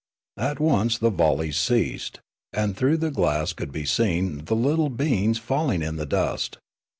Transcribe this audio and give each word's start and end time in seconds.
At 0.39 0.59
once 0.59 0.97
the 0.97 1.11
vollej^s 1.11 1.53
ceased, 1.53 2.21
and 2.51 2.75
through 2.75 2.97
the 2.97 3.11
glass 3.11 3.53
could 3.53 3.71
be 3.71 3.85
seen 3.85 4.45
the 4.45 4.55
little 4.55 4.89
beings 4.89 5.37
falling 5.37 5.83
in 5.83 5.97
the 5.97 6.07
dust. 6.07 6.57